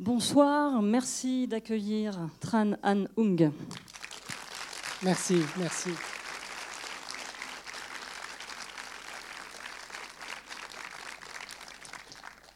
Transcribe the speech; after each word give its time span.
Bonsoir, 0.00 0.80
merci 0.80 1.48
d'accueillir 1.48 2.28
Tran 2.38 2.74
An 2.84 3.06
Ung. 3.16 3.50
Merci, 5.02 5.38
merci. 5.58 5.90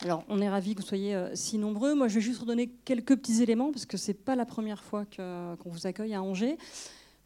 Alors, 0.03 0.23
on 0.29 0.41
est 0.41 0.49
ravis 0.49 0.77
que 0.77 0.83
vous 0.83 0.87
soyez 0.87 1.17
euh, 1.17 1.35
si 1.35 1.59
nombreux. 1.59 1.97
Moi, 1.97 2.07
je 2.07 2.15
vais 2.15 2.21
juste 2.21 2.39
vous 2.39 2.47
donner 2.47 2.69
quelques 2.85 3.17
petits 3.17 3.43
éléments 3.43 3.73
parce 3.73 3.87
que 3.87 3.97
ce 3.97 4.13
n'est 4.13 4.19
pas 4.19 4.37
la 4.37 4.47
première 4.47 4.85
fois 4.85 5.05
qu'on 5.05 5.57
vous 5.65 5.89
accueille 5.89 6.15
à 6.15 6.23
Angers. 6.23 6.57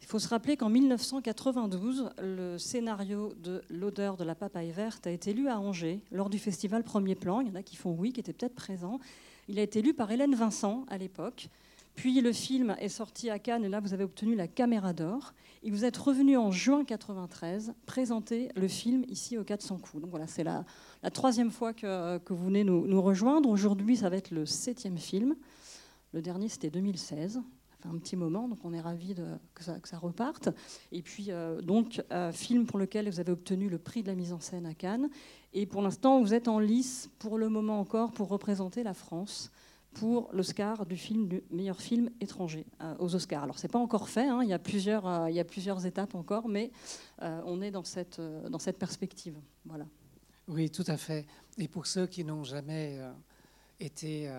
Il 0.01 0.07
faut 0.07 0.17
se 0.17 0.29
rappeler 0.29 0.57
qu'en 0.57 0.69
1992, 0.69 2.09
le 2.23 2.57
scénario 2.57 3.33
de 3.37 3.61
L'odeur 3.69 4.17
de 4.17 4.23
la 4.23 4.33
papaye 4.33 4.71
verte 4.71 5.05
a 5.05 5.11
été 5.11 5.33
lu 5.33 5.47
à 5.47 5.59
Angers 5.59 5.99
lors 6.11 6.31
du 6.31 6.39
festival 6.39 6.83
Premier 6.83 7.13
Plan. 7.13 7.41
Il 7.41 7.49
y 7.49 7.51
en 7.51 7.55
a 7.55 7.61
qui 7.61 7.75
font 7.75 7.91
oui, 7.91 8.13
qui 8.13 8.19
étaient 8.19 8.33
peut-être 8.33 8.55
présents. 8.55 8.99
Il 9.47 9.59
a 9.59 9.61
été 9.61 9.81
lu 9.81 9.93
par 9.93 10.11
Hélène 10.11 10.35
Vincent 10.35 10.85
à 10.89 10.97
l'époque. 10.97 11.49
Puis 11.95 12.21
le 12.21 12.31
film 12.31 12.75
est 12.79 12.89
sorti 12.89 13.29
à 13.31 13.39
Cannes 13.39 13.65
et 13.65 13.69
là 13.69 13.79
vous 13.79 13.93
avez 13.93 14.03
obtenu 14.03 14.35
la 14.35 14.47
caméra 14.47 14.93
d'or. 14.93 15.33
Et 15.63 15.71
vous 15.71 15.83
êtes 15.83 15.97
revenu 15.97 16.37
en 16.37 16.51
juin 16.51 16.85
93 16.85 17.73
présenter 17.85 18.49
le 18.55 18.67
film 18.67 19.03
ici 19.07 19.37
au 19.37 19.43
400 19.43 19.79
coups. 19.79 20.03
Donc 20.03 20.11
voilà, 20.11 20.27
c'est 20.27 20.43
la, 20.43 20.63
la, 21.01 21.09
troisième 21.09 21.49
fois 21.49 21.73
que, 21.73 22.19
que 22.19 22.33
vous 22.33 22.45
venez 22.45 22.63
nous, 22.63 22.85
nous 22.85 23.01
rejoindre. 23.01 23.49
Aujourd'hui, 23.49 23.97
ça 23.97 24.09
va 24.09 24.17
être 24.17 24.31
le 24.31 24.45
septième 24.45 24.97
film. 24.97 25.35
Le 26.13 26.21
dernier, 26.21 26.49
c'était 26.49 26.69
2016. 26.69 27.41
Un 27.83 27.97
petit 27.99 28.15
moment, 28.15 28.47
donc 28.47 28.59
on 28.63 28.73
est 28.73 28.81
ravis 28.81 29.13
de, 29.13 29.25
que, 29.53 29.63
ça, 29.63 29.97
reparte. 29.99 30.49
Et 30.91 31.03
puis, 31.03 31.27
euh, 31.29 31.61
donc, 31.61 32.03
euh, 32.11 32.31
film 32.31 32.65
pour 32.65 32.79
lequel 32.79 33.07
vous 33.07 33.19
avez 33.19 33.31
obtenu 33.31 33.69
le 33.69 33.77
prix 33.77 34.01
de 34.01 34.07
la 34.07 34.15
mise 34.15 34.33
en 34.33 34.39
scène 34.39 34.65
à 34.65 34.73
Cannes. 34.73 35.09
Et 35.53 35.67
pour 35.67 35.83
l'instant, 35.83 36.19
vous 36.19 36.33
êtes 36.33 36.47
en 36.47 36.59
lice, 36.59 37.09
pour 37.19 37.37
le 37.37 37.49
moment 37.49 37.79
encore, 37.79 38.11
pour 38.11 38.29
représenter 38.29 38.83
la 38.83 38.93
France 38.93 39.51
pour 39.93 40.29
l'Oscar 40.31 40.85
du 40.85 40.95
film 40.95 41.27
du 41.27 41.43
meilleur 41.49 41.81
film 41.81 42.11
étranger 42.21 42.67
euh, 42.81 42.93
aux 42.99 43.15
Oscars. 43.15 43.43
Alors 43.43 43.57
c'est 43.57 43.67
pas 43.67 43.79
encore 43.79 44.09
fait, 44.09 44.27
hein, 44.27 44.41
il, 44.43 44.49
y 44.49 44.53
a 44.53 44.59
plusieurs, 44.59 45.07
euh, 45.07 45.29
il 45.29 45.35
y 45.35 45.39
a 45.39 45.45
plusieurs 45.45 45.87
étapes 45.87 46.13
encore, 46.13 46.47
mais 46.47 46.71
on 47.19 47.61
est 47.61 47.71
dans 47.71 47.83
cette, 47.83 48.19
perspective. 48.77 49.35
Voilà. 49.65 49.85
Oui, 50.47 50.69
tout 50.69 50.83
à 50.87 50.97
fait. 50.97 51.25
Et 51.57 51.67
pour 51.67 51.87
ceux 51.87 52.05
qui 52.05 52.23
n'ont 52.23 52.43
jamais 52.43 52.99
été 53.79 54.31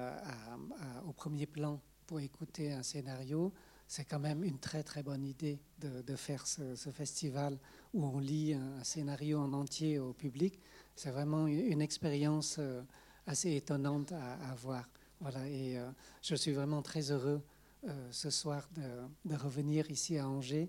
au 1.07 1.13
premier 1.13 1.47
plan 1.47 1.81
pour 2.09 2.21
écouter 2.21 2.73
un 2.73 2.83
scénario, 2.83 3.53
c'est 3.87 4.07
quand 4.07 4.19
même 4.19 4.43
une 4.43 4.59
très 4.59 4.83
très 4.83 5.03
bonne 5.03 5.25
idée 5.25 5.61
de, 5.79 6.17
faire 6.17 6.47
ce, 6.47 6.91
festival 6.91 7.59
où 7.93 8.05
on 8.05 8.19
lit 8.19 8.55
un, 8.55 8.83
scénario 8.83 9.39
en 9.39 9.53
entier 9.53 9.99
au 9.99 10.15
public. 10.15 10.59
C'est 10.97 11.11
vraiment 11.11 11.47
une, 11.47 11.83
expérience 11.83 12.57
euh, 12.59 12.83
assez 13.27 13.55
étonnante 13.55 14.13
à, 14.13 14.55
voir. 14.55 14.89
Voilà, 15.21 15.47
et 15.47 15.79
euh, 15.79 15.91
je 16.23 16.35
suis 16.35 16.53
vraiment 16.53 16.81
très 16.81 17.11
heureux 17.11 17.43
euh, 17.87 18.09
ce 18.11 18.31
soir 18.31 18.67
de, 18.75 19.37
revenir 19.37 19.91
ici 19.91 20.19
à 20.19 20.27
Angers 20.27 20.69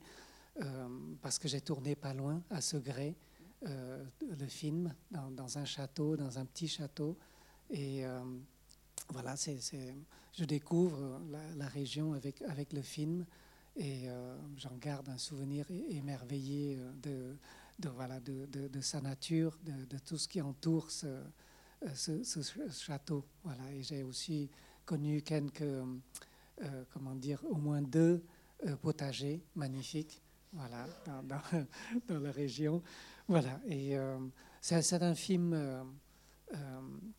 parce 1.22 1.40
que 1.40 1.48
j'ai 1.48 1.62
tourné 1.62 1.96
pas 1.96 2.14
loin, 2.14 2.44
à 2.50 2.60
Segré, 2.60 3.16
le 3.62 4.48
film, 4.48 4.94
dans, 5.10 5.32
dans, 5.32 5.58
un 5.58 5.64
château, 5.64 6.18
dans 6.18 6.38
un 6.38 6.44
petit 6.44 6.68
château. 6.68 7.18
Et 7.70 8.04
euh, 9.10 9.14
voilà, 9.14 9.36
je 9.36 10.46
découvre 10.46 11.22
la, 11.58 11.68
région 11.68 12.14
avec, 12.14 12.74
le 12.74 12.82
film 12.82 13.26
et 13.76 14.10
euh, 14.10 14.38
j'en 14.58 14.76
garde 14.78 15.10
un 15.10 15.18
souvenir 15.18 15.66
émerveillé 15.90 16.80
de, 17.02 17.36
de, 17.80 18.82
sa 18.82 19.02
nature, 19.02 19.58
de, 19.64 19.98
tout 20.00 20.18
ce 20.18 20.28
qui 20.28 20.42
entoure 20.42 20.92
ce 20.92 21.08
euh, 21.84 22.70
château. 22.72 23.26
Voilà. 23.44 23.72
Et 23.72 23.84
j'ai 23.84 24.04
aussi 24.04 24.50
connu 24.86 25.22
quelques, 25.22 25.62
euh, 25.62 26.84
au 27.50 27.56
moins 27.56 27.82
deux 27.82 28.24
euh, 28.66 28.76
potagers 28.76 29.42
magnifiques 29.56 30.22
dans, 30.54 32.20
la 32.20 32.32
région. 32.32 32.82
Voilà. 33.28 33.62
C'est 34.62 35.04
un 35.04 35.16
film, 35.16 35.54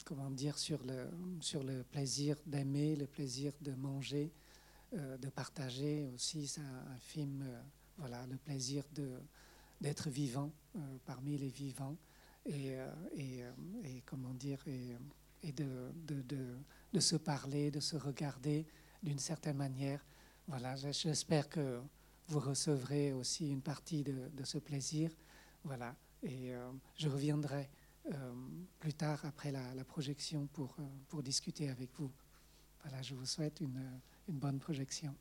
comment 0.04 0.30
dire, 0.30 0.58
sur 0.58 0.82
le, 0.84 1.08
sur 1.40 1.62
le 1.62 1.84
plaisir 1.84 2.36
d'aimer, 2.46 2.96
le 2.96 3.06
plaisir 3.06 3.52
de 3.60 3.72
manger, 3.72 4.32
de 4.92 5.28
partager 5.28 6.08
aussi. 6.14 6.48
C'est 6.48 6.60
un, 6.60 6.98
film, 6.98 7.44
voilà, 7.96 8.26
le 8.26 8.36
plaisir 8.36 8.84
d'être 9.80 10.10
vivant 10.10 10.52
parmi 11.04 11.38
les 11.38 11.48
vivants 11.48 11.96
et, 12.46 12.78
euh, 12.78 12.92
et, 13.14 13.42
euh, 13.42 13.50
et, 13.84 14.02
comment 14.02 14.34
dire 14.34 14.62
et, 14.66 14.96
et 15.42 15.52
de, 15.52 15.92
de, 15.94 16.22
de, 16.22 16.56
de, 16.92 17.00
se 17.00 17.16
parler, 17.16 17.70
de 17.70 17.80
se 17.80 17.96
regarder 17.96 18.66
d'une 19.02 19.18
certaine 19.18 19.56
manière. 19.56 20.04
Voilà, 20.46 20.74
j'espère 20.76 21.48
que 21.48 21.80
vous 22.28 22.40
recevrez 22.40 23.12
aussi 23.12 23.50
une 23.50 23.62
partie 23.62 24.02
de, 24.02 24.44
ce 24.44 24.58
plaisir. 24.58 25.10
Voilà, 25.64 25.94
et 26.22 26.54
euh, 26.54 26.70
je 26.96 27.08
reviendrai 27.08 27.62
euh, 27.62 27.66
plus 28.78 28.94
tard 28.94 29.24
après 29.24 29.52
la, 29.52 29.84
projection 29.84 30.46
pour, 30.52 30.74
euh, 30.78 30.82
pour 31.08 31.22
discuter 31.22 31.68
avec 31.68 31.90
vous. 31.98 32.10
Voilà, 32.82 33.02
je 33.02 33.14
vous 33.14 33.26
souhaite 33.26 33.60
une, 33.60 34.00
une 34.28 34.38
bonne 34.38 34.58
projection. 34.58 35.14